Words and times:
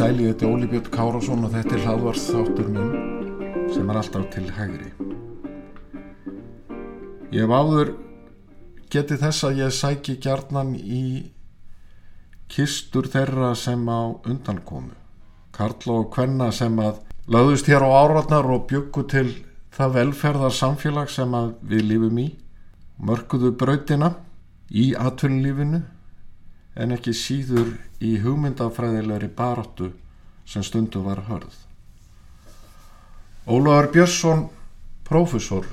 Sæli, 0.00 0.30
þetta 0.30 0.46
er 0.46 0.52
Óli 0.54 0.66
Björn 0.70 0.86
Kárásson 0.94 1.42
og 1.44 1.50
þetta 1.52 1.74
er 1.76 1.82
hlaðvars 1.84 2.22
þáttur 2.30 2.68
minn 2.72 3.66
sem 3.74 3.90
er 3.90 3.98
alltaf 4.00 4.22
til 4.32 4.46
hægri. 4.56 4.86
Ég 7.34 7.42
hef 7.42 7.52
áður 7.52 7.90
getið 8.90 9.22
þess 9.24 9.46
að 9.46 9.60
ég 9.62 9.74
sæki 9.74 10.16
gjarnan 10.22 10.74
í 10.78 11.04
kistur 12.50 13.06
þeirra 13.10 13.52
sem 13.54 13.84
á 13.86 14.10
undankomu. 14.26 14.96
Karl 15.54 15.92
og 15.94 16.10
Kvenna 16.14 16.50
sem 16.54 16.78
að 16.82 17.00
löðust 17.30 17.68
hér 17.70 17.84
á 17.86 17.90
áratnar 18.02 18.48
og 18.50 18.66
byggu 18.70 19.04
til 19.10 19.28
það 19.74 19.94
velferðar 19.98 20.54
samfélag 20.56 21.10
sem 21.12 21.34
að 21.36 21.54
við 21.70 21.86
lífum 21.92 22.18
í. 22.18 22.28
Mörkuðu 23.00 23.52
brautina 23.56 24.14
í 24.70 24.90
atvinnulífinu 24.98 25.82
en 26.80 26.94
ekki 26.96 27.14
síður 27.16 27.72
í 28.02 28.16
hugmyndafræðilegri 28.24 29.30
baróttu 29.36 29.92
sem 30.48 30.64
stundu 30.66 31.02
var 31.04 31.24
hörð. 31.28 31.54
Ólaður 33.46 33.90
Björnsson, 33.94 34.46
prófessor 35.06 35.66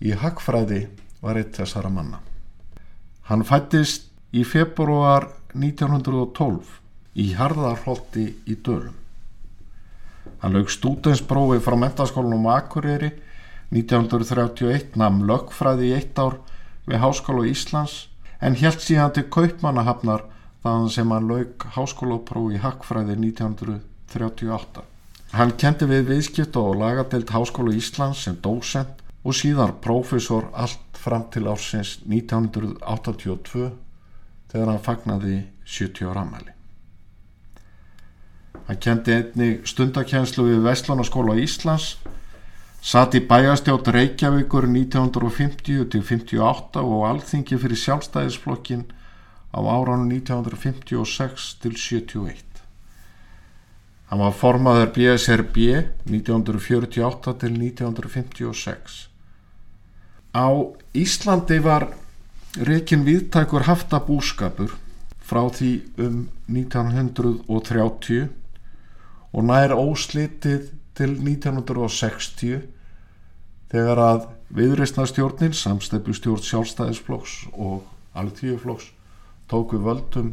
í 0.00 0.14
Hagfræði, 0.16 0.86
var 1.20 1.40
eitt 1.40 1.56
þessara 1.58 1.90
manna. 1.92 2.27
Hann 3.28 3.44
fættist 3.44 4.06
í 4.32 4.40
februar 4.48 5.26
1912 5.52 6.78
í 7.20 7.26
Harðarholti 7.36 8.24
í 8.48 8.54
Dölum. 8.64 8.94
Hann 10.40 10.54
lög 10.56 10.70
stúdensbrófi 10.72 11.58
frá 11.60 11.76
mentaskólanum 11.76 12.46
Akureyri 12.54 13.10
1931 13.74 14.96
namn 14.96 15.26
lögfræði 15.28 15.90
í 15.90 15.96
eitt 15.98 16.16
ár 16.16 16.38
við 16.88 17.02
Háskóla 17.02 17.44
Íslands 17.50 18.06
en 18.40 18.56
helt 18.56 18.80
síðan 18.80 19.12
til 19.12 19.26
Kaupmannahafnar 19.34 20.24
þaðan 20.64 20.92
sem 20.94 21.12
hann 21.12 21.28
lauk 21.28 21.66
háskólapróf 21.74 22.54
í 22.54 22.62
Hakkfræði 22.62 23.18
1938. 23.26 24.86
Hann 25.36 25.52
kendi 25.60 25.88
við 25.90 26.08
viðskipt 26.14 26.56
og 26.56 26.78
lagadelt 26.80 27.34
Háskóla 27.34 27.76
Íslands 27.76 28.24
sem 28.24 28.40
dósent 28.40 29.04
og 29.24 29.34
síðan 29.34 29.78
prófessor 29.82 30.50
allt 30.54 30.98
fram 30.98 31.26
til 31.32 31.48
ársins 31.50 31.98
1982 32.06 33.70
þegar 34.52 34.70
hann 34.72 34.84
fagnaði 34.84 35.40
70 35.64 36.08
ára 36.10 36.24
amæli. 36.24 36.54
Hann 38.68 38.80
kendi 38.84 39.14
einni 39.14 39.48
stundakjenslu 39.68 40.44
við 40.44 40.64
Vestlanaskóla 40.66 41.38
Íslands, 41.40 41.96
satt 42.84 43.16
í 43.16 43.22
bæjastjótt 43.24 43.88
Reykjavíkur 43.94 44.68
1950 44.68 45.88
til 45.92 46.04
58 46.04 46.84
og 46.84 47.06
alþingi 47.08 47.58
fyrir 47.60 47.80
sjálfstæðisflokkin 47.84 48.84
á 49.56 49.60
áranu 49.60 50.10
1956 50.12 51.54
til 51.62 51.76
71. 51.76 52.47
Hann 54.08 54.22
var 54.24 54.32
formaður 54.32 54.88
BSRB 54.94 55.56
1948 56.08 57.34
til 57.42 57.56
1956. 57.60 58.94
Á 60.32 60.48
Íslandi 60.96 61.58
var 61.60 61.90
reikin 62.56 63.04
viðtækur 63.04 63.66
haftabúskapur 63.68 64.72
frá 65.20 65.42
því 65.52 65.72
um 66.00 66.22
1930 66.48 68.30
og 69.28 69.44
nær 69.44 69.76
óslitið 69.76 70.70
til 70.96 71.12
1960 71.12 72.64
þegar 73.68 74.00
að 74.00 74.24
viðreistnastjórnin, 74.56 75.52
samstefnustjórn 75.52 76.48
sjálfstæðisflokks 76.48 77.36
og 77.52 77.84
alþjóðflokks 78.16 78.88
tóku 79.52 79.84
völdum 79.84 80.32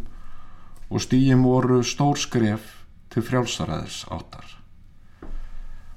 og 0.88 1.03
stíjum 1.03 1.44
voru 1.44 1.83
stór 1.83 2.16
skref 2.19 2.74
til 3.15 3.23
frjálsaræðis 3.23 4.03
áttar. 4.11 4.47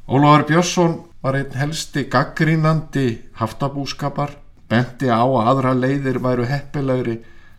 Ólafur 0.08 0.46
Björnsson 0.48 0.94
var 1.20 1.36
einn 1.36 1.56
helsti 1.58 2.06
gaggrínandi 2.08 3.08
haftabúskapar, 3.40 4.36
benti 4.70 5.10
á 5.10 5.26
að 5.26 5.50
aðra 5.50 5.74
leiðir 5.74 6.20
væru 6.22 6.46
heppilegri 6.46 7.18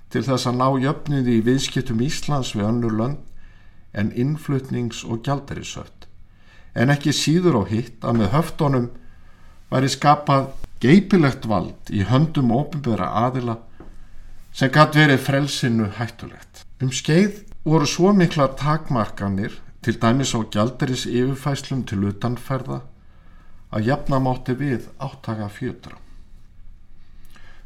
til 0.09 0.23
þess 0.25 0.47
að 0.47 0.59
ná 0.61 0.67
jöfniði 0.85 1.35
í 1.37 1.43
viðskiptum 1.45 2.01
Íslands 2.05 2.55
við 2.55 2.69
önnur 2.69 2.95
lönd 3.01 3.19
en 3.93 4.13
innflutnings- 4.15 5.03
og 5.03 5.25
gjaldarisöft. 5.27 6.07
En 6.73 6.89
ekki 6.93 7.11
síður 7.11 7.59
á 7.59 7.63
hitt 7.67 8.05
að 8.05 8.21
með 8.21 8.33
höftonum 8.37 8.89
væri 9.69 9.91
skapað 9.91 10.53
geipilegt 10.79 11.45
vald 11.49 11.91
í 11.91 12.05
höndum 12.07 12.53
ofinbæra 12.55 13.11
aðila 13.27 13.57
sem 14.53 14.71
gæti 14.71 15.03
verið 15.03 15.25
frelsinu 15.25 15.91
hættulegt. 15.99 16.63
Um 16.79 16.93
skeið 16.95 17.43
voru 17.69 17.87
svo 17.89 18.13
mikla 18.13 18.47
takmarkanir 18.59 19.55
til 19.85 19.99
dæmis 20.01 20.33
á 20.35 20.39
gjaldaris 20.53 21.05
yfirfæslum 21.05 21.83
til 21.87 22.07
utanferða 22.09 22.81
að 23.71 23.85
jafna 23.89 24.19
mátti 24.19 24.55
við 24.57 24.87
áttaka 24.97 25.49
fjötra. 25.53 25.97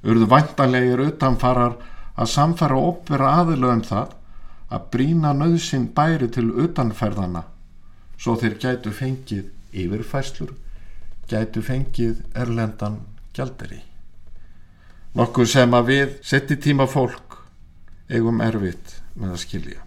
Urðu 0.03 0.27
vantanlegir 0.27 1.05
utanfarar 1.07 1.77
að 2.19 2.31
samfæra 2.33 2.75
ópera 2.75 3.31
aðilögum 3.39 3.85
það 3.87 4.17
að 4.73 4.89
brína 4.95 5.31
nöðsinn 5.37 5.87
bæri 5.95 6.27
til 6.33 6.49
utanferðana 6.65 7.45
svo 8.17 8.35
þeir 8.39 8.59
gætu 8.59 8.91
fengið 8.95 9.49
yfirfæslur, 9.73 10.53
gætu 11.29 11.63
fengið 11.65 12.21
erlendan 12.35 12.99
gjaldari. 13.33 13.81
Nokkuð 15.13 15.49
sem 15.49 15.73
að 15.77 15.89
við 15.89 16.13
setti 16.25 16.57
tíma 16.57 16.87
fólk 16.89 17.39
eigum 18.09 18.41
erfitt 18.41 18.99
með 19.15 19.35
að 19.35 19.43
skilja. 19.45 19.81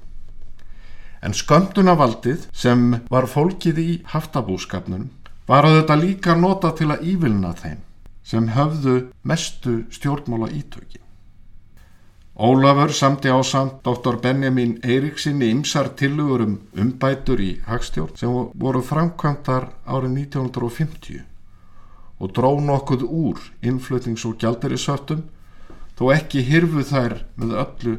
En 1.27 1.35
sköndunavaldið 1.35 2.45
sem 2.55 2.83
var 3.11 3.27
fólkið 3.27 3.79
í 3.83 3.93
haftabúskapnum 4.13 5.09
var 5.49 5.67
að 5.67 5.81
þetta 5.81 5.97
líka 5.99 6.37
nota 6.39 6.71
til 6.79 6.93
að 6.95 7.03
ívilna 7.13 7.51
þeim 7.59 7.81
sem 8.27 8.47
höfðu 8.55 8.95
mestu 9.27 9.75
stjórnmála 9.97 10.53
ítöki. 10.55 11.01
Ólafur 12.37 12.93
samti 12.95 13.33
á 13.33 13.43
samt 13.43 13.81
Dr. 13.83 14.21
Benjamin 14.23 14.77
Eiríksinni 14.85 15.49
ymsar 15.51 15.89
tilugur 15.99 16.45
um 16.45 16.55
umbætur 16.79 17.43
í 17.43 17.51
hagstjórn 17.67 18.15
sem 18.21 18.39
voru 18.55 18.85
framkvæmtar 18.85 19.71
árið 19.83 20.15
1950 20.21 21.25
og 22.21 22.37
dró 22.39 22.53
nokkuð 22.61 23.03
úr 23.03 23.43
innflutnings- 23.63 24.29
og 24.29 24.39
gjaldarisöftum 24.39 25.27
þó 25.99 26.07
ekki 26.15 26.47
hirfu 26.53 26.87
þær 26.87 27.19
með 27.35 27.59
öllu 27.65 27.99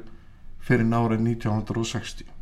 fyrir 0.63 0.87
nárið 0.87 1.27
1960. 1.33 2.36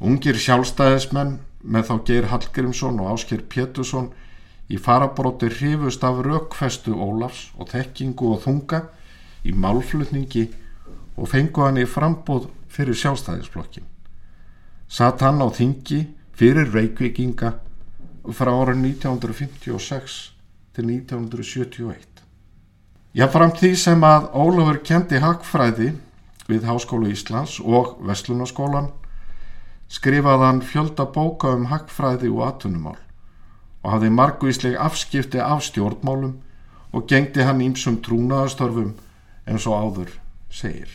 Ungir 0.00 0.36
sjálfstæðismenn 0.36 1.38
með 1.64 1.88
þá 1.88 1.94
Geir 2.08 2.28
Hallgrímsson 2.30 3.00
og 3.00 3.14
Ásker 3.14 3.42
Pétursson 3.48 4.10
í 4.68 4.78
farabróti 4.82 5.48
hrifust 5.48 6.04
af 6.04 6.20
raukfestu 6.26 6.92
Ólafs 6.92 7.48
og 7.56 7.70
þekkingu 7.72 8.32
og 8.34 8.42
þunga 8.44 8.82
í 9.46 9.54
málflutningi 9.56 10.44
og 11.16 11.30
fengu 11.32 11.64
hann 11.64 11.80
í 11.80 11.86
frambóð 11.88 12.50
fyrir 12.68 12.98
sjálfstæðisflokkin. 12.98 13.86
Satt 14.88 15.24
hann 15.24 15.40
á 15.40 15.48
þingi 15.48 16.02
fyrir 16.36 16.68
reykvikinga 16.74 17.54
frá 18.36 18.52
árið 18.52 18.82
1956 18.92 20.18
til 20.76 20.90
1971. 20.92 22.04
Jáframt 23.16 23.62
því 23.62 23.72
sem 23.80 24.02
að 24.04 24.28
Ólafur 24.36 24.82
kendi 24.84 25.22
hagfræði 25.22 25.94
við 26.50 26.66
Háskólu 26.68 27.08
Íslands 27.14 27.56
og 27.64 27.96
Veslunaskólan 28.04 28.90
skrifaði 29.88 30.46
hann 30.48 30.62
fjölda 30.62 31.06
bóka 31.14 31.54
um 31.54 31.68
hagfræði 31.70 32.30
og 32.32 32.44
atvinnumál 32.48 32.98
og 33.82 33.92
hafði 33.92 34.10
margvísleg 34.10 34.76
afskipti 34.82 35.38
af 35.38 35.62
stjórnmálum 35.62 36.36
og 36.92 37.06
gengdi 37.10 37.44
hann 37.46 37.62
ímsum 37.62 38.00
trúnaðastörfum 38.02 38.94
eins 39.46 39.66
og 39.70 39.76
áður 39.78 40.14
segir. 40.50 40.90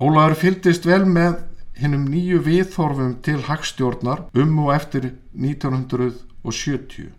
Ólafur 0.00 0.38
fyldist 0.40 0.86
vel 0.88 1.04
með 1.04 1.42
hinnum 1.80 2.06
nýju 2.08 2.40
viðþorfum 2.46 3.18
til 3.24 3.42
hagstjórnar 3.44 4.26
um 4.32 4.58
og 4.64 4.72
eftir 4.72 5.10
1970 5.36 7.10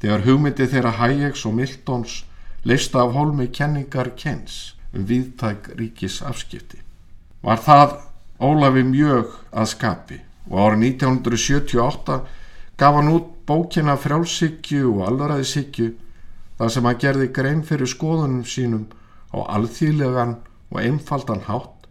þegar 0.00 0.24
hugmyndi 0.24 0.68
þeirra 0.72 0.94
Hayeks 1.00 1.44
og 1.48 1.56
Miltons 1.58 2.22
leista 2.64 3.04
af 3.04 3.12
hólmi 3.12 3.50
kenningar 3.52 4.14
Kens 4.16 4.74
um 4.94 5.04
viðtæk 5.08 5.74
ríkis 5.76 6.22
afskipti. 6.24 6.80
Var 7.44 7.60
það 7.60 7.98
Ólafi 8.40 8.82
mjög 8.84 9.36
að 9.52 9.70
skapi 9.72 10.18
og 10.50 10.58
árið 10.60 10.82
1978 10.90 12.18
gaf 12.76 12.98
hann 12.98 13.08
út 13.12 13.30
bókina 13.48 13.96
frjálsíkju 13.96 14.90
og 14.92 15.06
alvaræðisíkju 15.08 15.86
þar 16.58 16.72
sem 16.74 16.88
hann 16.88 17.00
gerði 17.00 17.30
grein 17.38 17.62
fyrir 17.64 17.88
skoðunum 17.88 18.44
sínum 18.44 18.84
á 19.32 19.38
alþýðlegan 19.56 20.36
og 20.70 20.82
einfaldan 20.82 21.46
hátt 21.48 21.88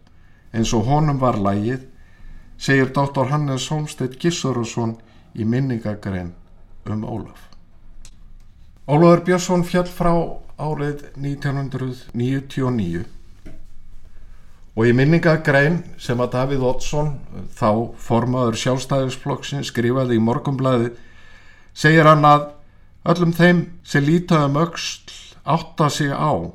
eins 0.56 0.72
og 0.76 0.86
honum 0.88 1.18
var 1.20 1.36
lægið, 1.42 1.82
segir 2.56 2.92
dóttor 2.94 3.28
Hannes 3.32 3.68
Holmstedt 3.68 4.16
Gissurusson 4.20 4.96
í 5.36 5.44
minningagrein 5.44 6.32
um 6.86 7.04
Ólaf. 7.04 7.50
Ólafur 8.86 9.24
Björnsson 9.26 9.66
fjall 9.66 9.90
frá 9.90 10.14
árið 10.56 11.02
1999 11.18 13.15
og 14.76 14.84
í 14.84 14.92
minningagrein 14.92 15.80
sem 15.98 16.20
að 16.20 16.34
Davíð 16.34 16.66
Oddsson, 16.68 17.14
þá 17.56 17.96
formaður 17.96 18.58
sjálfstæðisflokksinn, 18.60 19.64
skrifaði 19.64 20.18
í 20.18 20.22
morgumblæði, 20.22 20.90
segir 21.72 22.08
hann 22.08 22.26
að 22.28 22.50
öllum 23.08 23.32
þeim 23.36 23.64
sem 23.86 24.04
lítaðum 24.04 24.60
öxl 24.66 25.16
átta 25.46 25.88
sig 25.88 26.12
á 26.12 26.52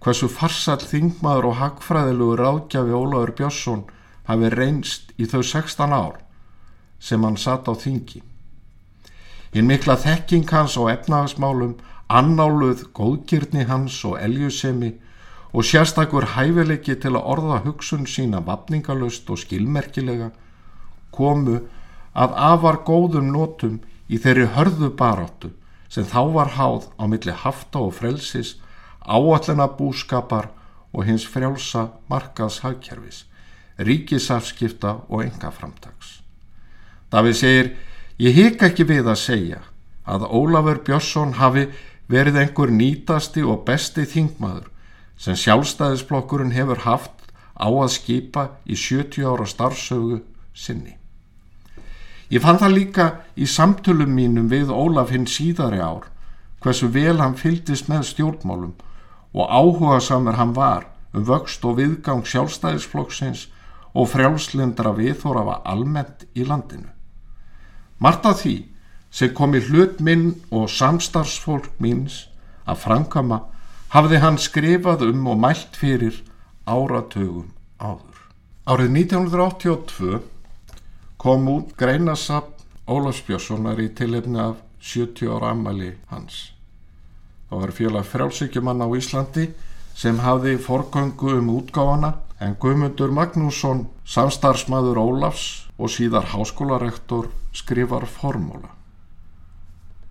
hversu 0.00 0.30
farsall 0.32 0.80
þingmaður 0.80 1.50
og 1.50 1.58
hagfræðilugur 1.60 2.40
ráðgjafi 2.40 2.96
Ólafur 2.96 3.34
Björnsson 3.36 3.84
hafi 4.28 4.50
reynst 4.54 5.12
í 5.18 5.26
þau 5.28 5.42
16 5.42 5.92
ár 5.92 6.20
sem 7.00 7.24
hann 7.24 7.36
satt 7.40 7.68
á 7.68 7.74
þingi. 7.74 8.22
Hinn 9.50 9.66
mikla 9.66 9.96
þekking 9.98 10.48
hans 10.54 10.76
á 10.78 10.86
efnagasmálum, 10.92 11.74
annáluð 12.08 12.86
góðgirni 12.94 13.66
hans 13.66 13.98
og 14.06 14.20
eljusemi 14.22 14.94
og 15.52 15.66
sérstakur 15.66 16.26
hæfileiki 16.36 16.94
til 17.02 17.16
að 17.16 17.26
orða 17.34 17.60
hugsun 17.64 18.06
sína 18.06 18.42
vapningalust 18.46 19.30
og 19.30 19.40
skilmerkilega 19.42 20.30
komu 21.10 21.58
að 22.14 22.36
afar 22.50 22.82
góðum 22.86 23.32
nótum 23.34 23.80
í 24.08 24.18
þeirri 24.18 24.46
hörðu 24.54 24.90
baráttu 24.98 25.50
sem 25.90 26.06
þá 26.06 26.22
var 26.34 26.54
háð 26.54 26.86
á 26.98 27.04
milli 27.10 27.34
hafta 27.34 27.82
og 27.82 27.96
frelsis, 27.98 28.56
áallina 29.02 29.66
búskapar 29.66 30.50
og 30.94 31.06
hins 31.06 31.26
frjálsa 31.26 31.88
markaðs 32.10 32.60
hagkerfis, 32.62 33.24
ríkisafskipta 33.78 35.00
og 35.08 35.24
enga 35.24 35.50
framtags. 35.50 36.20
Davíð 37.10 37.38
segir 37.38 37.72
Ég 38.20 38.36
hika 38.36 38.68
ekki 38.68 38.84
við 38.84 39.06
að 39.08 39.16
segja 39.16 39.58
að 40.04 40.26
Ólafur 40.28 40.82
Björnsson 40.84 41.38
hafi 41.38 41.70
verið 42.10 42.36
einhver 42.42 42.68
nýtasti 42.74 43.40
og 43.40 43.62
besti 43.64 44.04
þingmaður 44.04 44.66
sem 45.20 45.36
sjálfstæðisblokkurinn 45.36 46.54
hefur 46.56 46.80
haft 46.86 47.28
á 47.60 47.68
að 47.68 47.92
skipa 47.92 48.46
í 48.64 48.76
70 48.78 49.26
ára 49.28 49.46
starfsögu 49.48 50.22
sinni. 50.56 50.96
Ég 52.30 52.40
fann 52.40 52.60
það 52.62 52.76
líka 52.76 53.06
í 53.36 53.46
samtölum 53.50 54.12
mínum 54.14 54.48
við 54.48 54.70
Ólaf 54.72 55.10
hinn 55.12 55.26
síðari 55.28 55.82
ár 55.82 56.06
hversu 56.62 56.88
vel 56.94 57.18
hann 57.20 57.36
fyldist 57.36 57.88
með 57.90 58.06
stjórnmálum 58.12 58.72
og 59.34 59.50
áhuga 59.50 60.00
samar 60.00 60.38
hann 60.38 60.54
var 60.56 60.86
um 61.12 61.26
vöxt 61.26 61.64
og 61.66 61.76
viðgang 61.80 62.24
sjálfstæðisflokksins 62.24 63.48
og 63.92 64.08
frjálslindra 64.12 64.94
viðþórafa 64.94 65.60
almennt 65.66 66.26
í 66.38 66.46
landinu. 66.46 66.88
Margt 67.98 68.26
af 68.30 68.40
því 68.42 68.56
sem 69.10 69.34
kom 69.34 69.56
í 69.58 69.62
hlut 69.66 69.98
minn 70.00 70.36
og 70.54 70.70
samstarfsfólk 70.70 71.72
míns 71.82 72.28
að 72.64 72.84
framkama 72.86 73.40
hafði 73.90 74.20
hann 74.22 74.38
skrifað 74.38 75.08
um 75.08 75.26
og 75.32 75.40
mælt 75.42 75.78
fyrir 75.78 76.20
áratögum 76.66 77.50
áður. 77.82 78.18
Árið 78.70 78.94
1982 79.02 80.20
kom 81.18 81.48
út 81.50 81.74
greinasapp 81.78 82.56
Ólafs 82.90 83.22
Björnssonar 83.26 83.80
í 83.82 83.88
tilefni 83.94 84.38
af 84.42 84.60
70 84.80 85.30
ára 85.34 85.52
ammali 85.54 85.92
hans. 86.10 86.52
Það 87.50 87.62
var 87.62 87.72
félag 87.74 88.06
frjálsíkjumann 88.06 88.82
á 88.82 88.88
Íslandi 88.94 89.48
sem 89.94 90.18
hafði 90.22 90.56
forgöngu 90.62 91.34
um 91.38 91.50
útgáfana 91.58 92.14
en 92.40 92.54
Guðmundur 92.62 93.10
Magnússon, 93.12 93.88
samstarfsmaður 94.06 95.02
Ólafs 95.02 95.66
og 95.78 95.90
síðar 95.92 96.30
háskólarektor 96.30 97.28
skrifar 97.52 98.06
formúla. 98.06 98.70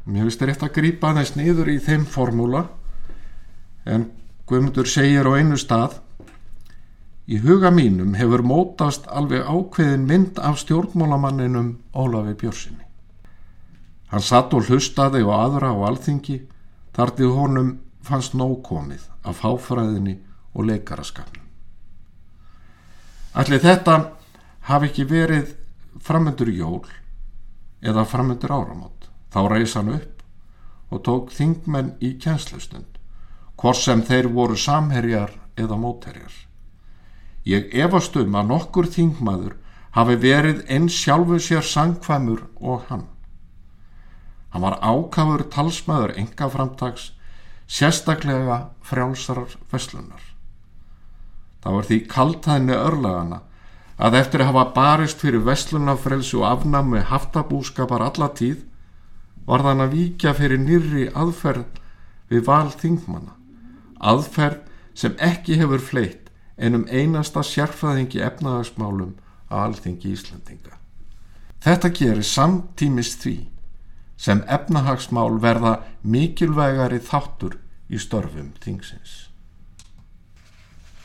Mér 0.06 0.28
finnst 0.28 0.44
þetta 0.44 0.70
grýpa 0.74 1.14
aðeins 1.14 1.36
niður 1.38 1.72
í 1.72 1.80
þeim 1.82 2.06
formúla 2.06 2.68
en 3.86 4.10
Guðmundur 4.50 4.88
segir 4.90 5.28
á 5.30 5.38
einu 5.38 5.58
stað 5.58 6.00
Í 7.30 7.38
huga 7.44 7.70
mínum 7.70 8.16
hefur 8.18 8.42
mótast 8.42 9.04
alveg 9.14 9.46
ákveðin 9.46 10.08
mynd 10.10 10.40
af 10.42 10.56
stjórnmálamanninum 10.64 11.76
Ólafi 11.94 12.34
Björnsinni. 12.34 12.86
Hann 14.10 14.26
satt 14.26 14.56
og 14.58 14.66
hlustaði 14.66 15.22
og 15.28 15.36
aðra 15.36 15.70
á 15.70 15.78
alþingi 15.92 16.40
þar 16.98 17.14
til 17.20 17.30
honum 17.38 17.70
fannst 18.02 18.34
nóg 18.34 18.64
komið 18.66 19.06
af 19.22 19.44
fáfræðinni 19.44 20.16
og 20.58 20.66
leikaraskapnum. 20.72 21.46
Allir 23.38 23.62
þetta 23.62 24.00
hafi 24.72 24.90
ekki 24.90 25.06
verið 25.06 25.54
framöndur 26.02 26.50
jól 26.50 26.82
eða 27.86 28.10
framöndur 28.10 28.56
áramót. 28.58 29.12
Þá 29.30 29.42
reys 29.54 29.78
hann 29.78 29.94
upp 29.94 30.26
og 30.90 31.06
tók 31.06 31.30
þingmenn 31.30 31.94
í 32.02 32.16
kjenslustund, 32.18 32.98
hvort 33.60 33.80
sem 33.80 34.02
þeir 34.08 34.30
voru 34.32 34.56
samherjar 34.56 35.34
eða 35.60 35.78
mótherjar. 35.80 36.32
Ég 37.44 37.74
efast 37.76 38.16
um 38.20 38.36
að 38.40 38.52
nokkur 38.54 38.88
þingmaður 38.94 39.56
hafi 39.96 40.16
verið 40.22 40.62
eins 40.72 40.96
sjálfu 40.96 41.40
sér 41.44 41.66
sangkvæmur 41.66 42.46
og 42.62 42.86
hann. 42.90 43.06
Hann 44.50 44.64
var 44.64 44.80
ákafur 44.80 45.44
talsmaður 45.52 46.16
enga 46.22 46.50
framtags, 46.50 47.12
sérstaklega 47.68 48.70
frjálsarar 48.86 49.58
veslunar. 49.72 50.22
Það 51.60 51.76
var 51.76 51.88
því 51.90 51.98
kaltæðinni 52.14 52.78
örlagana 52.78 53.42
að 54.00 54.16
eftir 54.22 54.44
að 54.44 54.54
hafa 54.54 54.66
barist 54.78 55.20
fyrir 55.20 55.44
vestlunafrelsi 55.44 56.38
og 56.40 56.48
afnami 56.48 57.04
haftabúskapar 57.10 58.06
alla 58.06 58.30
tíð 58.40 58.64
var 59.50 59.66
þann 59.66 59.84
að 59.84 59.98
víkja 59.98 60.34
fyrir 60.38 60.64
nýri 60.64 61.10
aðferð 61.12 61.68
við 62.32 62.46
val 62.48 62.70
þingmanna 62.72 63.39
aðferð 64.00 64.66
sem 64.98 65.16
ekki 65.20 65.60
hefur 65.60 65.84
fleitt 65.84 66.30
einum 66.60 66.86
einasta 66.92 67.44
sérfræðingi 67.46 68.20
efnahagsmálum 68.24 69.16
að 69.50 69.64
alþingi 69.64 70.12
Íslandinga. 70.16 70.76
Þetta 71.64 71.92
gerir 71.96 72.28
samtímist 72.28 73.24
því 73.24 73.38
sem 74.20 74.44
efnahagsmál 74.52 75.40
verða 75.40 75.80
mikilvægari 76.04 77.00
þáttur 77.04 77.58
í 77.90 78.00
störfum 78.00 78.52
þingsins. 78.64 79.30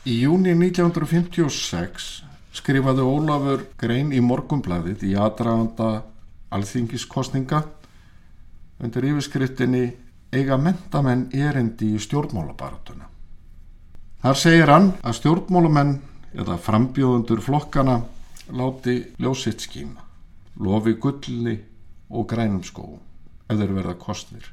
Í 0.04 0.20
júni 0.26 0.52
1956 0.58 2.08
skrifaði 2.54 3.06
Ólafur 3.06 3.64
grein 3.80 4.12
í 4.12 4.20
morgumblæðið 4.22 5.06
í 5.08 5.14
aðdraganda 5.18 6.04
alþingiskostninga 6.54 7.62
undir 8.82 9.06
yfirskriftinni 9.10 9.86
eiga 10.34 10.58
mentamenn 10.60 11.28
erendi 11.32 11.94
í 11.94 12.00
stjórnmálabaratuna. 12.02 13.06
Þar 14.24 14.40
segir 14.40 14.72
hann 14.72 14.90
að 15.04 15.18
stjórnmálamenn 15.20 15.94
eða 16.34 16.58
frambjóðundur 16.58 17.42
flokkana 17.44 18.00
láti 18.52 19.00
ljósitt 19.20 19.64
skíma, 19.64 20.02
lofi 20.60 20.96
gullni 21.00 21.58
og 22.10 22.28
grænum 22.30 22.62
skóum 22.64 23.02
þeir 23.48 23.74
verða 23.76 23.94
kostnir. 24.00 24.46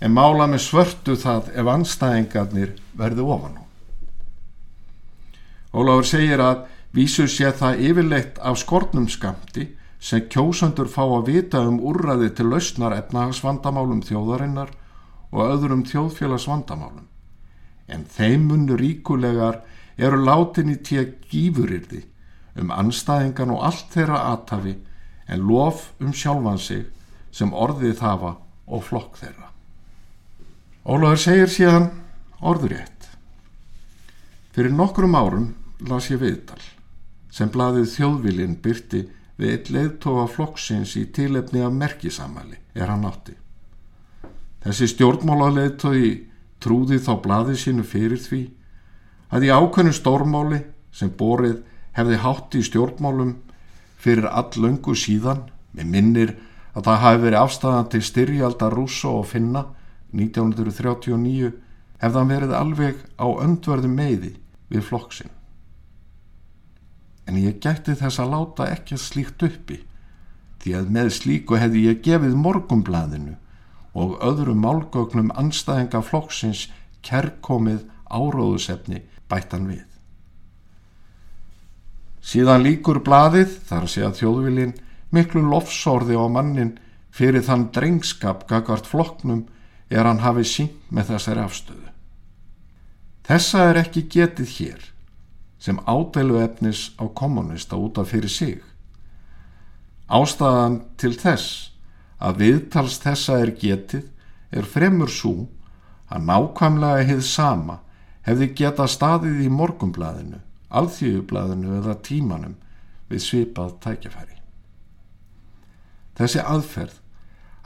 En 0.00 0.14
mála 0.14 0.46
með 0.46 0.62
svörtu 0.68 1.16
það 1.18 1.50
ef 1.58 1.70
anstæðingarnir 1.72 2.74
verði 2.98 3.24
ofan 3.24 3.56
á. 3.58 3.62
Ólafur 5.74 6.06
segir 6.06 6.42
að 6.42 6.66
vísur 6.94 7.28
sé 7.30 7.50
það 7.52 7.82
yfirleitt 7.88 8.38
af 8.38 8.60
skortnum 8.60 9.08
skamti 9.10 9.66
sem 9.98 10.26
kjósandur 10.30 10.88
fá 10.90 11.02
að 11.04 11.30
vita 11.32 11.62
um 11.66 11.80
úrraði 11.82 12.30
til 12.38 12.48
lausnar 12.52 12.94
efnahagsvandamálum 12.96 14.02
þjóðarinnar 14.06 14.70
og 15.32 15.40
öðrum 15.44 15.82
þjóðfélagsvandamálum. 15.88 17.06
En 17.88 18.04
þeim 18.04 18.46
munur 18.50 18.80
ríkulegar 18.80 19.62
eru 19.98 20.20
látin 20.22 20.70
í 20.72 20.78
tíu 20.84 21.04
gífurirði 21.30 22.04
um 22.58 22.70
anstæðingan 22.74 23.54
og 23.54 23.64
allt 23.70 23.90
þeirra 23.94 24.22
aðtafi 24.32 24.76
en 25.28 25.44
lof 25.50 25.90
um 26.00 26.14
sjálfan 26.14 26.60
sig 26.62 26.86
sem 27.34 27.52
orðið 27.52 28.02
hafa 28.02 28.36
og 28.66 28.84
flokk 28.86 29.18
þeirra. 29.20 29.50
Ólaður 30.88 31.20
segir 31.20 31.52
síðan 31.52 31.90
orðurétt. 32.40 33.10
Fyrir 34.54 34.74
nokkrum 34.74 35.14
árum 35.18 35.52
las 35.90 36.08
ég 36.10 36.22
viðtal 36.22 36.62
sem 37.30 37.50
blaðið 37.52 37.90
þjóðvilinn 37.92 38.56
byrti 38.62 39.04
við 39.38 39.52
eitt 39.54 39.70
leiðtófa 39.70 40.26
flokksins 40.34 40.96
í 40.98 41.04
tilefni 41.14 41.62
af 41.62 41.74
merkisamæli 41.74 42.58
er 42.74 42.90
hann 42.90 43.06
átti. 43.06 43.36
Þessi 44.64 44.88
stjórnmála 44.94 45.52
leiðtói 45.54 46.08
trúði 46.62 46.98
þá 46.98 47.12
blaðið 47.22 47.60
sínu 47.62 47.84
fyrir 47.86 48.18
því 48.18 48.42
að 49.30 49.46
í 49.46 49.52
ákveðnu 49.54 49.94
stórmáli 49.94 50.58
sem 50.94 51.12
borið 51.14 51.60
hefði 51.94 52.18
hátt 52.24 52.58
í 52.58 52.64
stjórnmálum 52.66 53.36
fyrir 53.98 54.28
allöngu 54.30 54.94
síðan 54.98 55.46
með 55.76 55.90
minnir 55.94 56.34
að 56.74 56.88
það 56.88 57.02
hafi 57.04 57.22
verið 57.24 57.42
afstæðan 57.42 57.90
til 57.92 58.02
styrjaldar 58.06 58.74
rúsa 58.74 59.14
og 59.14 59.26
finna 59.30 59.64
1939 60.14 61.52
hefði 62.02 62.18
hann 62.18 62.30
verið 62.32 62.54
alveg 62.58 63.02
á 63.18 63.26
öndverðu 63.28 63.90
meiði 63.92 64.32
við 64.70 64.86
flokksinn. 64.86 65.37
En 67.38 67.44
ég 67.46 67.60
gætti 67.62 67.94
þess 67.94 68.18
að 68.18 68.32
láta 68.32 68.64
ekki 68.66 68.96
slíkt 68.98 69.42
uppi 69.46 69.76
því 70.58 70.72
að 70.74 70.88
með 70.96 71.10
slíku 71.14 71.58
hefði 71.60 71.84
ég 71.84 72.00
gefið 72.02 72.34
morgumblaðinu 72.34 73.36
og 73.94 74.16
öðrum 74.26 74.64
málgögnum 74.64 75.30
anstæðinga 75.38 76.00
flokksins 76.02 76.64
kerkomið 77.06 77.84
áróðusefni 78.10 79.04
bættan 79.30 79.70
við. 79.70 79.86
Síðan 82.18 82.66
líkur 82.66 83.04
blaðið, 83.06 83.54
þar 83.70 83.86
að 83.86 83.94
segja 83.94 84.12
þjóðvilin, 84.18 84.74
miklu 85.14 85.46
lofsorði 85.46 86.18
á 86.18 86.26
mannin 86.26 86.74
fyrir 87.14 87.46
þann 87.46 87.68
drengskap 87.70 88.48
gagart 88.50 88.90
flokknum 88.90 89.46
er 89.94 90.10
hann 90.10 90.26
hafið 90.26 90.50
sínt 90.56 90.90
með 90.90 91.14
þessari 91.14 91.46
afstöðu. 91.46 91.90
Þessa 93.30 93.68
er 93.70 93.84
ekki 93.86 94.08
getið 94.10 94.56
hér 94.58 94.92
sem 95.58 95.78
ádeilu 95.86 96.38
efnis 96.42 96.92
á 96.98 97.04
kommunista 97.14 97.76
út 97.76 97.98
af 97.98 98.12
fyrir 98.12 98.30
sig. 98.30 98.62
Ástæðan 100.08 100.80
til 100.96 101.12
þess 101.18 101.72
að 102.18 102.40
viðtals 102.42 102.98
þessa 103.02 103.40
er 103.42 103.52
getið 103.58 104.06
er 104.50 104.64
fremur 104.64 105.10
svo 105.12 105.48
að 106.08 106.24
nákvæmlega 106.30 107.04
hið 107.10 107.24
sama 107.26 107.80
hefði 108.28 108.48
getað 108.56 108.92
staðið 108.92 109.42
í 109.44 109.50
morgumblaðinu, 109.52 110.40
alþjóðublaðinu 110.68 111.76
eða 111.80 111.98
tímanum 112.04 112.56
við 113.08 113.24
svipað 113.24 113.76
tækjafæri. 113.84 114.36
Þessi 116.18 116.42
aðferð 116.42 116.96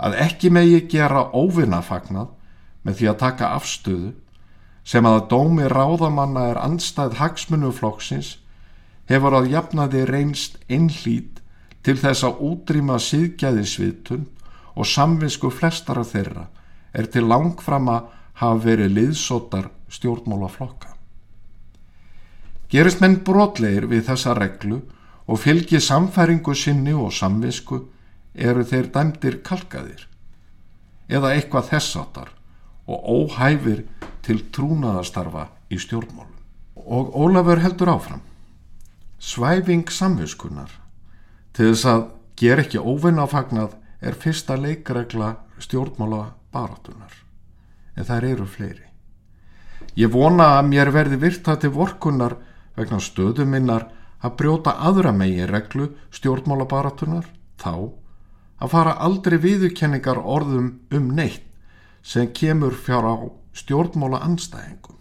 að 0.03 0.19
ekki 0.25 0.51
megi 0.53 0.83
gera 0.91 1.29
óvinnafagnað 1.31 2.33
með 2.83 2.99
því 2.99 3.09
að 3.13 3.21
taka 3.23 3.53
afstöðu 3.57 4.13
sem 4.85 5.07
að 5.07 5.27
dómi 5.31 5.69
ráðamanna 5.71 6.49
er 6.53 6.61
anstæð 6.63 7.19
hagsmunuflokksins 7.21 8.37
hefur 9.11 9.37
að 9.39 9.51
jafnaði 9.53 10.07
reynst 10.09 10.59
einhlít 10.69 11.43
til 11.87 11.97
þess 11.99 12.25
að 12.27 12.43
útrýma 12.49 12.99
síðgæðisvitun 13.03 14.27
og 14.75 14.89
samvinsku 14.89 15.51
flestara 15.51 16.05
þeirra 16.07 16.49
er 16.93 17.09
til 17.13 17.27
langfram 17.29 17.91
að 17.93 18.11
hafa 18.43 18.65
verið 18.65 18.95
liðsótar 18.97 19.69
stjórnmálaflokka. 19.93 20.93
Gerist 22.73 23.03
menn 23.05 23.19
brotleir 23.27 23.87
við 23.91 24.07
þessa 24.09 24.35
reglu 24.39 24.81
og 25.27 25.41
fylgi 25.41 25.81
samfæringu 25.81 26.55
sinni 26.57 26.95
og 26.97 27.13
samvisku 27.13 27.83
eru 28.35 28.65
þeir 28.65 28.89
dæmdir 28.95 29.43
kalkaðir 29.45 30.07
eða 31.13 31.35
eitthvað 31.37 31.69
þessáttar 31.75 32.31
og 32.93 33.09
óhæfir 33.17 33.85
til 34.23 34.43
trúnaðastarfa 34.55 35.49
í 35.73 35.79
stjórnmálum. 35.81 36.37
Og 36.77 37.15
Ólafur 37.17 37.63
heldur 37.63 37.95
áfram. 37.95 38.23
Svæfing 39.19 39.91
samviskunar 39.91 40.71
til 41.55 41.73
þess 41.73 41.87
að 41.87 42.05
ger 42.37 42.63
ekki 42.63 42.81
óvinnafagnað 42.81 43.77
er 44.03 44.17
fyrsta 44.19 44.57
leikregla 44.59 45.37
stjórnmála 45.63 46.33
baratunar 46.53 47.13
en 47.97 48.09
þær 48.09 48.27
eru 48.27 48.47
fleiri. 48.49 48.89
Ég 49.99 50.11
vona 50.11 50.57
að 50.59 50.71
mér 50.71 50.91
verði 50.95 51.19
virta 51.21 51.57
til 51.61 51.73
vorkunar 51.75 52.39
vegna 52.77 52.99
stöðu 53.03 53.45
minnar 53.47 53.91
að 54.23 54.37
brjóta 54.41 54.75
aðra 54.89 55.13
megi 55.15 55.47
reglu 55.47 55.91
stjórnmála 56.15 56.67
baratunar 56.71 57.29
þá 57.61 57.93
að 58.63 58.73
fara 58.73 58.99
aldrei 59.07 59.39
viðurkenningar 59.43 60.19
orðum 60.19 60.73
um 60.91 61.11
neitt 61.15 61.52
sem 62.03 62.33
kemur 62.33 62.75
fjár 62.75 63.07
á 63.07 63.17
stjórnmála 63.55 64.23
anstæðingum. 64.27 64.99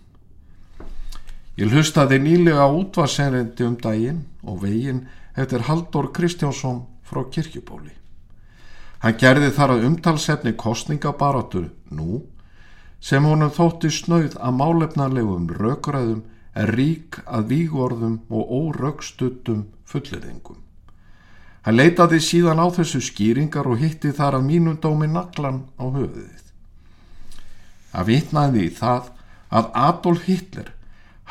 Ég 1.57 1.71
hlustaði 1.71 2.19
nýlega 2.21 2.67
útvarsenrendi 2.71 3.65
um 3.67 3.77
daginn 3.77 4.21
og 4.43 4.61
veginn 4.63 5.07
eftir 5.35 5.65
Haldur 5.67 6.11
Kristjánsson 6.15 6.85
frá 7.03 7.23
kirkjubóli. 7.33 7.91
Hann 9.01 9.17
gerði 9.17 9.49
þar 9.55 9.75
að 9.75 9.85
umtalsefni 9.89 10.53
kostningabaratu 10.57 11.65
nú 11.89 12.21
sem 13.01 13.25
honum 13.25 13.49
þótti 13.53 13.89
snauð 13.89 14.37
að 14.37 14.57
málefnarlegum 14.59 15.47
rökræðum 15.57 16.21
er 16.53 16.75
rík 16.75 17.17
að 17.25 17.47
vígorðum 17.53 18.19
og 18.29 18.51
órökstuttum 18.59 19.65
fullirðingum. 19.89 20.59
Hann 21.65 21.77
leitaði 21.77 22.19
síðan 22.21 22.61
á 22.61 22.67
þessu 22.73 23.01
skýringar 23.05 23.69
og 23.69 23.81
hitti 23.81 24.13
þar 24.17 24.39
að 24.39 24.47
mínum 24.47 24.77
dómi 24.81 25.09
naglan 25.09 25.65
á 25.77 25.85
höfuðið. 25.85 26.50
Að 27.91 28.11
vitnaði 28.11 28.65
í 28.67 28.73
það 28.75 29.11
að 29.51 29.69
Adolf 29.85 30.25
Hitler 30.27 30.71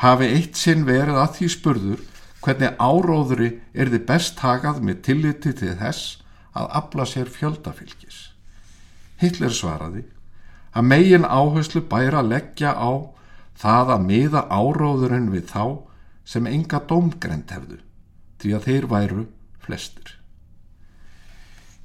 hafi 0.03 0.29
eitt 0.35 0.57
sinn 0.57 0.85
verið 0.85 1.19
að 1.21 1.35
því 1.37 1.49
spurður 1.55 2.03
hvernig 2.41 2.77
áróðuri 2.81 3.51
er 3.73 3.91
þið 3.93 4.05
best 4.09 4.37
takað 4.39 4.81
með 4.85 5.01
tilliti 5.07 5.53
til 5.57 5.75
þess 5.77 6.21
að 6.57 6.71
afla 6.81 7.05
sér 7.07 7.29
fjöldafylgis. 7.31 8.31
Hitler 9.21 9.53
svaraði 9.53 10.05
að 10.73 10.87
megin 10.87 11.27
áherslu 11.27 11.83
bæra 11.91 12.23
leggja 12.25 12.73
á 12.73 12.91
það 13.61 13.93
að 13.95 14.07
miða 14.07 14.45
áróðurinn 14.49 15.29
við 15.33 15.51
þá 15.51 15.65
sem 16.25 16.47
enga 16.47 16.81
dómgrend 16.89 17.51
hefðu 17.51 17.81
því 18.41 18.55
að 18.57 18.67
þeir 18.67 18.89
væru 18.89 19.27
flestir. 19.61 20.20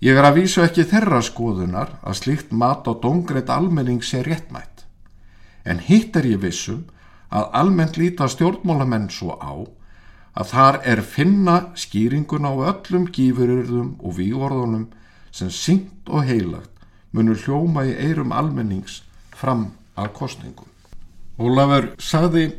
Ég 0.05 0.19
er 0.19 0.27
að 0.29 0.43
vísu 0.43 0.61
ekki 0.61 0.85
þeirra 0.91 1.23
skoðunar 1.25 1.95
að 2.05 2.19
slíkt 2.19 2.51
mat 2.53 2.85
á 2.85 2.93
dóngreit 3.01 3.49
almenning 3.49 4.03
sé 4.05 4.21
réttmætt. 4.27 4.85
En 5.65 5.81
hitt 5.81 6.17
er 6.21 6.29
ég 6.29 6.43
vissum 6.43 6.85
að 7.33 7.49
almennt 7.57 7.97
líta 7.97 8.29
stjórnmálamenn 8.29 9.09
svo 9.11 9.39
á 9.41 9.65
að 10.37 10.53
þar 10.53 10.79
er 10.85 11.01
finna 11.01 11.57
skýringun 11.81 12.45
á 12.45 12.53
öllum 12.75 13.09
gífururðum 13.09 13.97
og 14.05 14.19
vývorðunum 14.21 14.85
sem 15.33 15.49
syngt 15.49 16.13
og 16.13 16.29
heilagt 16.29 16.85
munur 17.17 17.41
hljóma 17.41 17.87
í 17.89 17.97
eirum 17.97 18.37
almennings 18.37 19.01
fram 19.33 19.71
að 19.97 20.13
kostningum. 20.21 20.69
Ólafur 21.41 21.95
sagði 21.97 22.51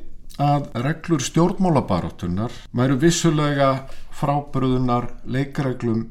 að 0.42 0.72
reglur 0.82 1.22
stjórnmálabarátunar 1.22 2.54
væru 2.74 2.98
vissulega 3.02 3.72
frábröðunar 4.18 5.12
leikreglum 5.30 6.08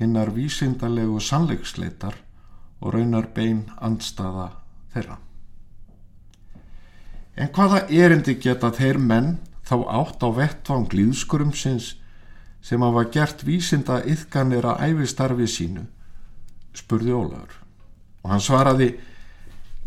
hinnar 0.00 0.32
vísindalegu 0.34 1.20
sannleiksleitar 1.20 2.16
og 2.80 2.94
raunar 2.94 3.28
bein 3.36 3.66
andstaða 3.80 4.50
þeirra. 4.94 5.18
En 7.36 7.52
hvaða 7.54 7.84
erindi 7.88 8.34
geta 8.40 8.72
þeir 8.74 8.98
menn 8.98 9.34
þá 9.68 9.76
átt 10.00 10.24
á 10.24 10.28
vettvang 10.34 10.88
líðskurumsins 10.92 11.94
sem 12.60 12.82
hafa 12.82 13.06
gert 13.12 13.44
vísinda 13.46 14.00
yðganir 14.04 14.66
að 14.68 14.82
æfistarfi 14.90 15.46
sínu, 15.48 15.86
spurði 16.76 17.14
Ólaður. 17.16 17.54
Og 18.24 18.32
hann 18.34 18.44
svaraði, 18.44 18.90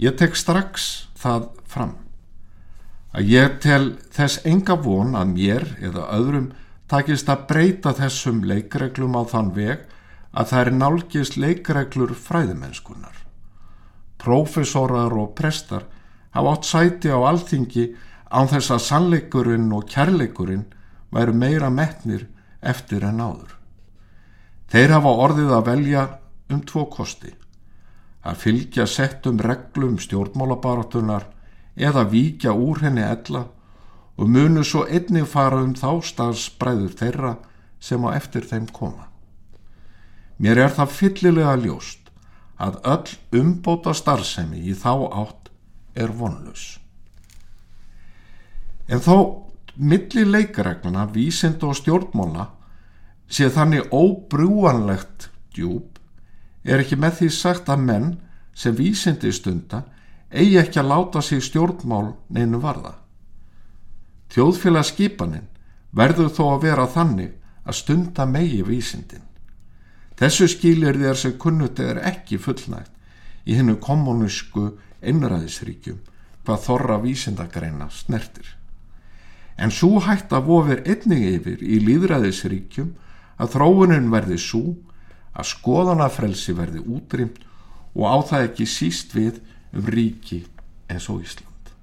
ég 0.02 0.16
tek 0.18 0.38
strax 0.38 1.10
það 1.20 1.50
fram. 1.70 1.94
Að 3.14 3.30
ég 3.30 3.60
tel 3.62 3.96
þess 4.14 4.42
enga 4.50 4.78
von 4.82 5.14
að 5.18 5.36
mér 5.36 5.68
eða 5.82 6.08
öðrum 6.16 6.50
takist 6.90 7.30
að 7.30 7.46
breyta 7.52 7.94
þessum 7.98 8.42
leikreglum 8.50 9.14
á 9.18 9.22
þann 9.30 9.52
veg 9.54 9.86
að 10.34 10.50
það 10.50 10.66
er 10.66 10.72
nálgist 10.78 11.38
leikreglur 11.38 12.14
fræðimennskunar. 12.18 13.16
Profesorar 14.18 15.14
og 15.14 15.34
prestar 15.38 15.86
hafa 16.34 16.56
átt 16.56 16.66
sæti 16.66 17.12
á 17.14 17.20
alþingi 17.22 17.92
án 18.34 18.50
þess 18.50 18.74
að 18.74 18.86
sannleikurinn 18.88 19.70
og 19.76 19.86
kærleikurinn 19.94 20.66
væru 21.14 21.36
meira 21.38 21.70
metnir 21.70 22.26
eftir 22.62 23.06
en 23.06 23.22
áður. 23.22 23.54
Þeir 24.74 24.96
hafa 24.96 25.14
orðið 25.28 25.54
að 25.54 25.68
velja 25.70 26.04
um 26.50 26.62
tvo 26.66 26.88
kosti, 26.90 27.30
að 28.26 28.40
fylgja 28.42 28.88
settum 28.90 29.38
reglum 29.38 30.00
stjórnmálabaratunar 30.02 31.28
eða 31.78 32.08
víkja 32.10 32.56
úr 32.58 32.82
henni 32.82 33.06
ella 33.06 33.46
og 34.18 34.30
munu 34.30 34.64
svo 34.66 34.86
einnig 34.90 35.30
fara 35.30 35.62
um 35.62 35.74
þá 35.78 36.02
staðsbræður 36.10 36.98
þeirra 36.98 37.34
sem 37.82 38.02
á 38.06 38.10
eftir 38.18 38.46
þeim 38.50 38.70
koma. 38.74 39.13
Mér 40.38 40.66
er 40.66 40.74
það 40.74 40.96
fyllilega 40.98 41.56
ljóst 41.62 42.10
að 42.62 42.80
öll 42.94 43.42
umbóta 43.42 43.94
starfsemi 43.98 44.62
í 44.64 44.74
þá 44.78 44.94
átt 45.10 45.52
er 45.96 46.14
vonlus. 46.14 46.80
En 48.88 49.00
þó 49.00 49.50
milli 49.76 50.26
leikaregluna, 50.26 51.08
vísind 51.14 51.64
og 51.64 51.78
stjórnmóla 51.80 52.50
sé 53.30 53.50
þannig 53.50 53.94
óbrúanlegt 53.94 55.30
djúb 55.56 56.00
er 56.64 56.84
ekki 56.84 57.00
með 57.00 57.20
því 57.20 57.30
sagt 57.34 57.72
að 57.72 57.86
menn 57.88 58.10
sem 58.54 58.76
vísindi 58.78 59.32
stunda 59.34 59.84
eigi 60.34 60.60
ekki 60.62 60.82
að 60.82 60.92
láta 60.92 61.22
sig 61.22 61.42
stjórnmál 61.46 62.14
neinu 62.34 62.62
varða. 62.62 62.96
Þjóðfélagskipanin 64.34 65.50
verður 65.94 66.32
þó 66.34 66.44
að 66.56 66.64
vera 66.66 66.88
þannig 66.90 67.36
að 67.64 67.78
stunda 67.78 68.26
megi 68.26 68.64
vísindin. 68.66 69.22
Þessu 70.24 70.46
skilir 70.48 70.96
þér 70.96 71.18
sem 71.20 71.34
kunnuti 71.36 71.84
er 71.84 71.98
ekki 72.08 72.38
fullnægt 72.40 72.94
í 73.44 73.58
hennu 73.58 73.74
kommunísku 73.84 74.70
einræðisríkjum 75.04 75.98
hvað 76.48 76.62
þorra 76.64 76.96
vísindagreina 77.04 77.90
snertir. 77.92 78.46
En 79.60 79.72
svo 79.72 80.00
hægt 80.06 80.32
að 80.32 80.48
vofir 80.48 80.84
einnig 80.88 81.26
yfir 81.28 81.60
í 81.60 81.82
líðræðisríkjum 81.84 82.94
að 83.36 83.52
þróunin 83.58 84.08
verði 84.14 84.40
svo 84.40 84.64
að 85.36 85.50
skoðanafrelsi 85.52 86.56
verði 86.56 86.86
útrýmt 86.88 87.44
og 87.92 88.08
á 88.08 88.16
það 88.32 88.48
ekki 88.48 88.70
síst 88.78 89.12
við 89.18 89.42
um 89.76 89.92
ríki 89.92 90.46
eins 90.88 91.10
og 91.12 91.20
Ísland. 91.28 91.74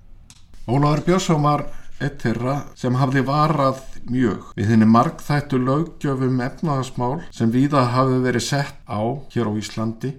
Ólaður 0.65 1.05
Björnsson 1.11 1.45
var 1.45 1.67
eitt 2.01 2.25
þeirra 2.25 2.57
sem 2.79 2.97
hafði 2.97 3.23
varað 3.29 3.83
mjög 4.11 4.51
við 4.57 4.73
henni 4.73 4.89
markþættu 4.89 5.61
löggjöfum 5.61 6.41
efnaðasmál 6.45 7.21
sem 7.35 7.53
víða 7.53 7.85
hafi 7.95 8.19
verið 8.25 8.47
sett 8.47 8.81
á 8.89 9.01
hér 9.35 9.51
á 9.51 9.53
Íslandi 9.61 10.15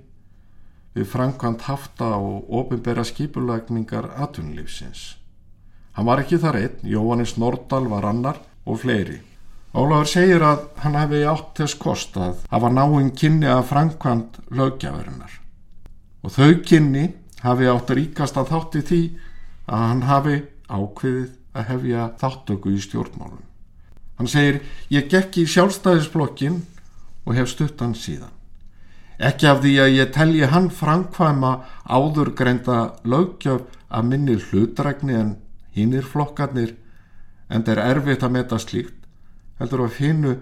við 0.96 1.08
framkvæmt 1.08 1.66
hafta 1.70 2.14
og 2.20 2.52
ofinbæra 2.62 3.04
skipulagningar 3.08 4.10
atvinnulífsins. 4.20 5.16
Hann 5.96 6.08
var 6.08 6.22
ekki 6.24 6.40
þar 6.40 6.60
einn, 6.60 6.80
Jóhannes 6.88 7.38
Nordal 7.40 7.88
var 7.92 8.08
annar 8.08 8.40
og 8.66 8.82
fleiri. 8.84 9.20
Ólaður 9.72 10.10
segir 10.12 10.44
að 10.44 10.66
hann 10.84 10.98
hefði 11.00 11.22
átt 11.32 11.52
þess 11.62 11.78
kost 11.80 12.18
að 12.20 12.44
hafa 12.52 12.72
náinn 12.76 13.12
kynni 13.16 13.48
að 13.48 13.70
framkvæmt 13.72 14.40
lögjaverunar. 14.52 15.38
Og 16.24 16.34
þau 16.36 16.60
kynni 16.68 17.06
hafi 17.42 17.70
átt 17.72 17.94
ríkast 17.96 18.40
að 18.40 18.52
þátti 18.52 18.82
því 18.90 19.02
að 19.72 19.86
hann 19.88 20.04
hafi 20.10 20.36
ákveðið 20.68 21.30
að 21.56 21.68
hefja 21.72 22.10
þáttöku 22.22 22.76
í 22.76 22.82
stjórnmálun. 22.84 23.44
Hann 24.18 24.30
segir, 24.30 24.62
ég 24.94 25.10
gekk 25.10 25.42
í 25.42 25.48
sjálfstæðisblokkin 25.50 26.62
og 27.26 27.36
hef 27.36 27.50
stuttan 27.52 27.96
síðan. 27.98 28.32
Ekki 29.22 29.48
af 29.50 29.62
því 29.62 29.74
að 29.84 29.96
ég 29.96 30.14
telji 30.16 30.48
hann 30.50 30.70
framkvæma 30.74 31.52
áðurgreinda 31.86 32.80
lögjöf 33.06 33.68
að 33.90 34.08
minni 34.10 34.38
hlutrækni 34.40 35.18
en 35.18 35.36
hinnir 35.76 36.08
flokkarnir 36.08 36.74
en 37.50 37.66
það 37.66 37.76
er 37.76 37.84
erfitt 37.92 38.26
að 38.26 38.36
meta 38.38 38.60
slíkt 38.62 39.02
heldur 39.62 39.86
að 39.86 39.98
finnu 40.00 40.34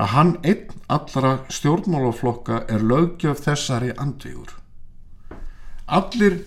að 0.00 0.12
hann 0.14 0.32
einn 0.48 0.84
allra 0.96 1.32
stjórnmálaflokka 1.52 2.62
er 2.72 2.84
lögjöf 2.84 3.42
þessari 3.44 3.92
andvígur. 4.00 4.54
Allir 5.86 6.38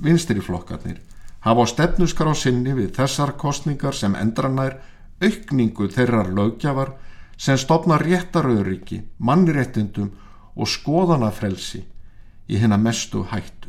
vinstri 0.00 0.40
flokkarnir 0.40 1.02
hafa 1.44 1.60
á 1.60 1.66
stefnuskar 1.68 2.32
á 2.32 2.34
sinni 2.34 2.72
við 2.72 2.94
þessar 2.96 3.34
kostningar 3.36 3.94
sem 3.96 4.14
endranær 4.16 4.78
aukningu 5.20 5.90
þeirrar 5.92 6.30
lögjafar 6.32 6.94
sem 7.36 7.58
stopna 7.58 7.98
réttaröðriki, 8.00 9.02
mannréttindum 9.18 10.12
og 10.54 10.70
skoðanafrelsi 10.70 11.82
í 12.48 12.60
hennar 12.60 12.80
mestu 12.80 13.24
hættu. 13.28 13.68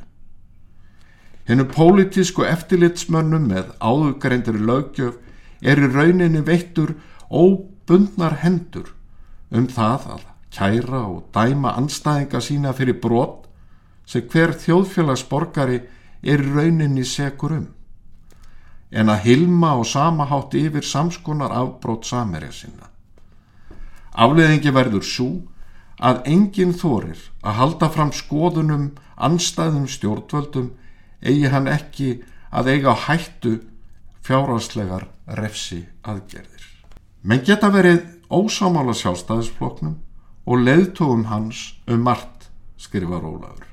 Hennu 1.45 1.65
pólitísku 1.69 2.45
eftirlitsmönnum 2.47 3.49
með 3.51 3.73
áðugreindir 3.79 4.57
lögjöf 4.57 5.19
er 5.61 5.81
í 5.81 5.89
rauninni 5.91 6.41
veittur 6.45 6.95
óbundnar 7.29 8.39
hendur 8.41 8.93
um 9.51 9.67
það 9.67 10.07
að 10.15 10.23
kæra 10.55 11.01
og 11.09 11.27
dæma 11.35 11.75
anstæðinga 11.75 12.41
sína 12.41 12.73
fyrir 12.73 12.97
brot 13.01 13.49
sem 14.07 14.25
hver 14.31 14.55
þjóðfélagsborgari 14.63 15.81
er 15.81 15.91
í 16.25 16.37
rauninni 16.41 17.05
segur 17.05 17.59
um 17.59 17.67
en 18.95 19.11
að 19.11 19.25
hilma 19.27 19.73
og 19.79 19.87
samahátt 19.89 20.55
yfir 20.55 20.85
samskonar 20.85 21.51
afbrót 21.51 22.05
samerja 22.07 22.51
sinna. 22.53 22.87
Afleðingi 24.15 24.71
verður 24.71 25.03
svo 25.03 25.29
að 25.99 26.21
enginn 26.31 26.73
þorir 26.75 27.19
að 27.43 27.57
halda 27.59 27.89
fram 27.91 28.13
skoðunum 28.15 28.85
anstæðum 29.15 29.89
stjórnvöldum 29.91 30.71
eigi 31.25 31.51
hann 31.51 31.67
ekki 31.71 32.09
að 32.55 32.71
eiga 32.71 32.95
hættu 33.07 33.57
fjárhagslegar 34.23 35.09
refsi 35.39 35.83
aðgerðir. 36.03 36.63
Menn 37.21 37.43
geta 37.43 37.71
verið 37.73 38.03
ósámála 38.29 38.95
sjálfstæðisfloknum 38.95 39.97
og 40.45 40.61
leðtogum 40.61 41.25
hans 41.27 41.73
um 41.89 42.03
margt, 42.05 42.49
skrifa 42.77 43.19
Rólaður. 43.19 43.65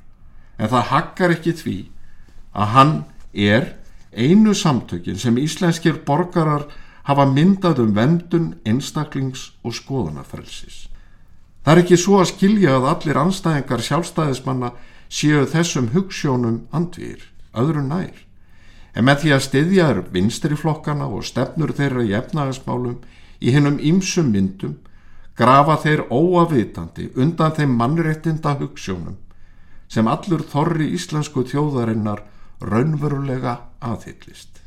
En 0.59 0.71
það 0.73 0.89
hakkar 0.91 1.35
ekki 1.37 1.55
því 1.59 1.77
að 2.53 2.73
hann 2.77 2.95
er 3.33 3.75
einu 4.13 4.55
samtökin 4.55 5.19
sem 5.19 5.39
íslenskir 5.41 6.03
borgarar 6.07 6.67
hafa 7.05 7.27
myndað 7.27 7.83
um 7.83 7.95
vendun, 7.97 8.55
einstaklings 8.65 9.51
og 9.65 9.75
skoðanafrelsis. 9.75 10.89
Það 11.63 11.73
er 11.73 11.83
ekki 11.83 11.99
svo 11.99 12.21
að 12.21 12.31
skilja 12.33 12.77
að 12.77 12.89
allir 12.91 13.21
anstæðingar 13.23 13.85
sjálfstæðismanna 13.87 14.73
séu 15.13 15.47
þessum 15.47 15.91
hugssjónum 15.95 16.63
andvýr, 16.75 17.25
öðru 17.55 17.83
nær. 17.87 18.15
En 18.95 19.07
með 19.09 19.23
því 19.23 19.35
að 19.35 19.45
styðjaður 19.47 20.01
vinstri 20.13 20.59
flokkana 20.59 21.09
og 21.09 21.25
stefnur 21.25 21.73
þeirra 21.77 22.05
í 22.05 22.15
efnagasmálum 22.19 22.99
í 23.41 23.55
hennum 23.55 23.79
ýmsum 23.81 24.29
myndum 24.35 24.77
grafa 25.39 25.79
þeir 25.81 26.05
óavitandi 26.11 27.09
undan 27.17 27.55
þeim 27.57 27.73
mannréttinda 27.79 28.57
hugssjónum 28.61 29.17
sem 29.93 30.09
allur 30.09 30.45
þorri 30.49 30.91
íslensku 30.97 31.45
þjóðarinnar 31.49 32.23
raunverulega 32.63 33.57
aðhyllist. 33.83 34.61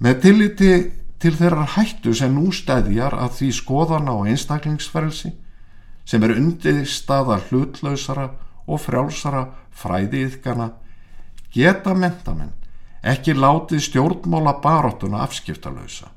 Með 0.00 0.20
tilliti 0.24 0.72
til 1.20 1.34
þeirra 1.36 1.66
hættu 1.76 2.14
sem 2.16 2.32
nú 2.34 2.48
stæðjar 2.54 3.16
að 3.20 3.34
því 3.38 3.50
skoðana 3.58 4.14
og 4.16 4.30
einstaklingsferðsi 4.32 5.32
sem 6.08 6.22
er 6.24 6.36
undir 6.36 6.84
staða 6.88 7.40
hlutlausara 7.48 8.30
og 8.66 8.80
frjálsara 8.80 9.44
fræðiðkana 9.82 10.70
geta 11.52 11.94
mentamenn 11.94 12.56
ekki 13.02 13.34
látið 13.36 13.84
stjórnmála 13.86 14.58
baróttuna 14.64 15.22
afskiptalösa. 15.24 16.10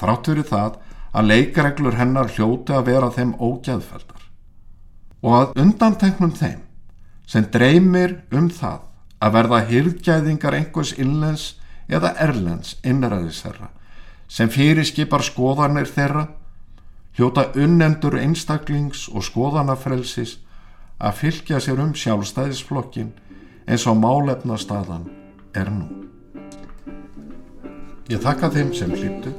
Þrátt 0.00 0.30
fyrir 0.30 0.48
það 0.48 0.78
að 1.14 1.28
leikareglur 1.30 1.98
hennar 1.98 2.32
hljóti 2.34 2.74
að 2.74 2.88
vera 2.88 3.10
þeim 3.14 3.34
ógæðfeldar. 3.38 4.22
Og 5.24 5.36
að 5.38 5.60
undanteknum 5.64 6.32
þeim 6.36 6.62
sem 7.28 7.46
dreymir 7.52 8.18
um 8.34 8.48
það 8.52 8.80
að 9.24 9.36
verða 9.38 9.60
hyrðgæðingar 9.70 10.56
einhvers 10.58 10.92
illens 11.00 11.54
eða 11.88 12.12
erlens 12.20 12.76
innræðisherra 12.84 13.70
sem 14.28 14.50
fyrir 14.52 14.84
skipar 14.88 15.24
skoðanir 15.24 15.88
þeirra 15.88 16.26
hljóta 17.16 17.46
unnendur 17.60 18.18
einstaklings 18.18 19.06
og 19.08 19.24
skoðanafrelsis 19.24 20.38
að 20.98 21.20
fylgja 21.20 21.60
sér 21.62 21.82
um 21.84 21.92
sjálfstæðisflokkin 21.98 23.12
eins 23.68 23.86
og 23.88 23.98
málefna 24.00 24.58
staðan 24.60 25.06
er 25.54 25.70
nú. 25.72 25.86
Ég 28.10 28.20
þakka 28.20 28.50
þeim 28.52 28.72
sem 28.76 28.92
hlýttu 28.92 29.32